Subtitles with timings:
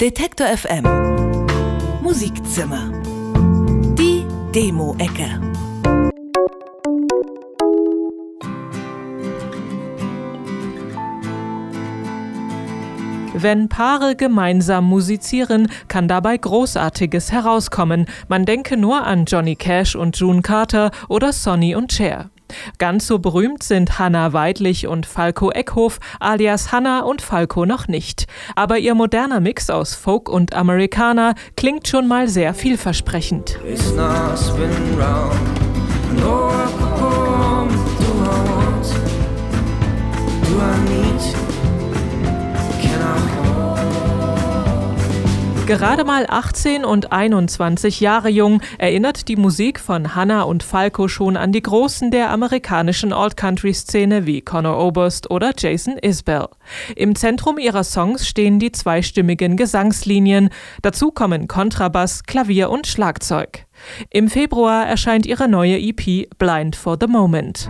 [0.00, 0.84] Detektor FM
[2.00, 2.90] Musikzimmer.
[3.98, 5.38] Die Demo-Ecke.
[13.34, 18.06] Wenn Paare gemeinsam musizieren, kann dabei Großartiges herauskommen.
[18.26, 22.30] Man denke nur an Johnny Cash und June Carter oder Sonny und Cher.
[22.78, 28.26] Ganz so berühmt sind Hanna Weidlich und Falco Eckhof, alias Hanna und Falco noch nicht.
[28.56, 33.58] Aber ihr moderner Mix aus Folk und Amerikaner klingt schon mal sehr vielversprechend.
[45.70, 51.36] Gerade mal 18 und 21 Jahre jung erinnert die Musik von Hannah und Falco schon
[51.36, 56.48] an die Großen der amerikanischen Alt-Country-Szene wie Conor Oberst oder Jason Isbell.
[56.96, 60.50] Im Zentrum ihrer Songs stehen die zweistimmigen Gesangslinien.
[60.82, 63.66] Dazu kommen Kontrabass, Klavier und Schlagzeug.
[64.10, 67.68] Im Februar erscheint ihre neue EP Blind for the Moment.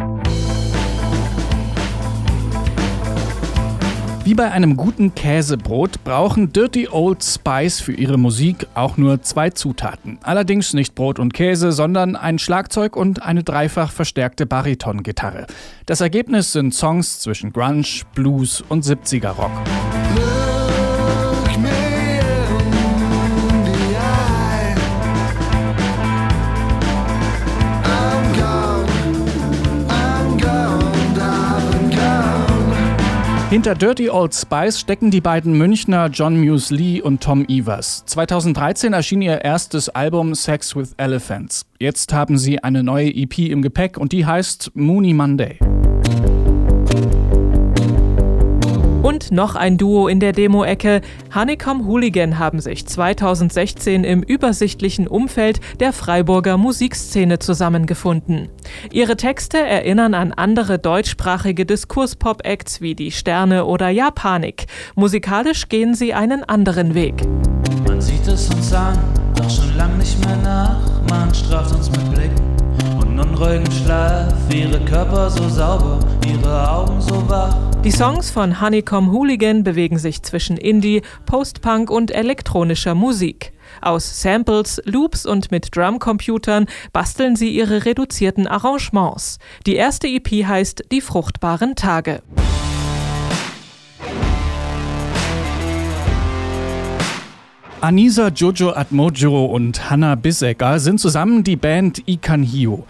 [4.30, 9.50] Wie bei einem guten Käsebrot brauchen Dirty Old Spice für ihre Musik auch nur zwei
[9.50, 10.20] Zutaten.
[10.22, 15.48] Allerdings nicht Brot und Käse, sondern ein Schlagzeug und eine dreifach verstärkte Baritongitarre.
[15.86, 19.50] Das Ergebnis sind Songs zwischen Grunge, Blues und 70er Rock.
[33.50, 38.04] Hinter Dirty Old Spice stecken die beiden Münchner John Muse Lee und Tom Evers.
[38.06, 41.66] 2013 erschien ihr erstes Album Sex with Elephants.
[41.80, 45.58] Jetzt haben sie eine neue EP im Gepäck und die heißt Mooney Monday.
[49.02, 51.00] Und noch ein Duo in der Demo-Ecke.
[51.34, 58.50] Honeycomb Hooligan haben sich 2016 im übersichtlichen Umfeld der Freiburger Musikszene zusammengefunden.
[58.92, 64.66] Ihre Texte erinnern an andere deutschsprachige Diskurspop-Acts wie Die Sterne oder Japanik.
[64.96, 67.26] Musikalisch gehen sie einen anderen Weg.
[67.86, 68.98] Man sieht es uns an,
[69.34, 70.78] doch schon lang nicht mehr nach.
[71.08, 72.56] Man straft uns mit Blicken
[73.00, 74.34] und unruhigem Schlaf.
[74.54, 77.69] Ihre Körper so sauber, ihre Augen so wach.
[77.82, 83.54] Die Songs von Honeycomb Hooligan bewegen sich zwischen Indie, Post-Punk und elektronischer Musik.
[83.80, 89.38] Aus Samples, Loops und mit Drumcomputern basteln sie ihre reduzierten Arrangements.
[89.66, 92.22] Die erste EP heißt Die fruchtbaren Tage.
[97.82, 102.84] Anisa Jojo Atmojo und Hannah Bissecker sind zusammen die Band Ikan Hio.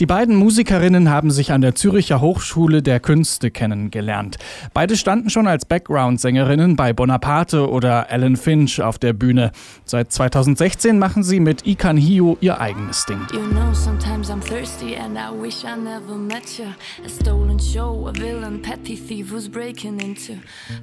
[0.00, 4.36] Die beiden Musikerinnen haben sich an der Züricher Hochschule der Künste kennengelernt.
[4.74, 9.50] Beide standen schon als Background-Sängerinnen bei Bonaparte oder Alan Finch auf der Bühne.
[9.86, 13.20] Seit 2016 machen sie mit Ikan Hio ihr eigenes Ding.
[13.32, 16.66] You know, sometimes I'm thirsty and I wish I never met you.
[17.02, 20.34] A stolen show, a villain, petty thief who's breaking into.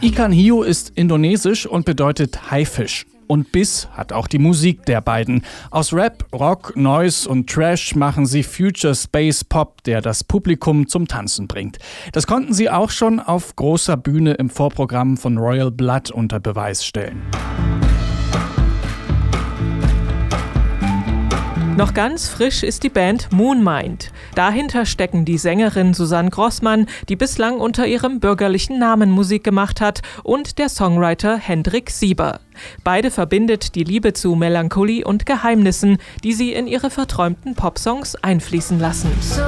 [0.01, 5.45] Ikan Hio ist indonesisch und bedeutet Haifisch und Biss hat auch die Musik der beiden.
[5.69, 11.07] Aus Rap, Rock, Noise und Trash machen sie Future Space Pop, der das Publikum zum
[11.07, 11.77] Tanzen bringt.
[12.11, 16.83] Das konnten sie auch schon auf großer Bühne im Vorprogramm von Royal Blood unter Beweis
[16.83, 17.21] stellen.
[21.81, 24.11] Noch ganz frisch ist die Band Moonmind.
[24.35, 30.03] Dahinter stecken die Sängerin Susanne Grossmann, die bislang unter ihrem bürgerlichen Namen Musik gemacht hat,
[30.21, 32.39] und der Songwriter Hendrik Sieber.
[32.83, 38.79] Beide verbindet die Liebe zu Melancholie und Geheimnissen, die sie in ihre verträumten Popsongs einfließen
[38.79, 39.09] lassen.
[39.19, 39.41] So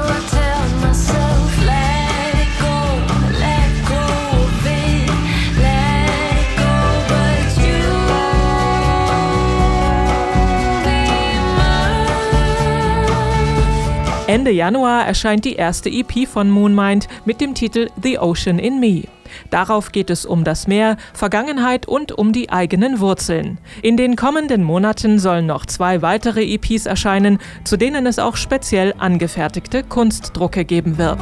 [14.34, 19.04] Ende Januar erscheint die erste EP von Moonmind mit dem Titel The Ocean in Me.
[19.52, 23.60] Darauf geht es um das Meer, Vergangenheit und um die eigenen Wurzeln.
[23.84, 28.96] In den kommenden Monaten sollen noch zwei weitere EPs erscheinen, zu denen es auch speziell
[28.98, 31.20] angefertigte Kunstdrucke geben wird.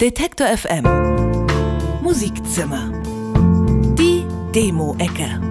[0.00, 0.82] Detektor FM
[2.02, 2.90] Musikzimmer
[3.96, 5.47] Die Demo-Ecke